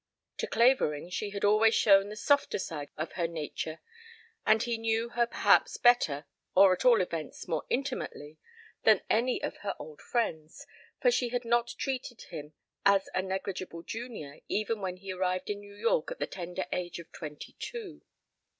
[0.37, 3.81] To Clavering she had always shown the softer side of her nature
[4.47, 8.39] and he knew her perhaps better, or at all events more intimately,
[8.81, 10.65] than any of her old friends,
[10.99, 12.53] for she had not treated him
[12.83, 16.97] as a negligible junior even when he arrived in New York at the tender age
[16.97, 18.01] of twenty two.